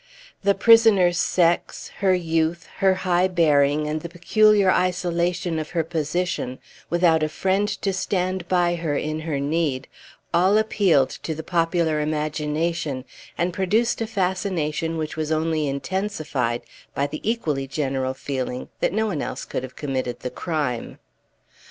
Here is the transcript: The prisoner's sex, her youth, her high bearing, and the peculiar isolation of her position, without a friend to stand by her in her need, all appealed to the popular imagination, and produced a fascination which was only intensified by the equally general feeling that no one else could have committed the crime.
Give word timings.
The 0.41 0.55
prisoner's 0.55 1.19
sex, 1.19 1.89
her 1.99 2.15
youth, 2.15 2.67
her 2.77 2.95
high 3.05 3.27
bearing, 3.27 3.85
and 3.85 4.01
the 4.01 4.09
peculiar 4.09 4.71
isolation 4.71 5.59
of 5.59 5.69
her 5.77 5.83
position, 5.83 6.57
without 6.89 7.21
a 7.21 7.29
friend 7.29 7.67
to 7.67 7.93
stand 7.93 8.47
by 8.47 8.73
her 8.77 8.97
in 8.97 9.19
her 9.19 9.39
need, 9.39 9.87
all 10.33 10.57
appealed 10.57 11.11
to 11.11 11.35
the 11.35 11.43
popular 11.43 12.01
imagination, 12.01 13.05
and 13.37 13.53
produced 13.53 14.01
a 14.01 14.07
fascination 14.07 14.97
which 14.97 15.15
was 15.15 15.31
only 15.31 15.67
intensified 15.67 16.63
by 16.95 17.05
the 17.05 17.21
equally 17.21 17.67
general 17.67 18.15
feeling 18.15 18.69
that 18.79 18.93
no 18.93 19.05
one 19.05 19.21
else 19.21 19.45
could 19.45 19.61
have 19.61 19.75
committed 19.75 20.21
the 20.21 20.31
crime. 20.31 20.97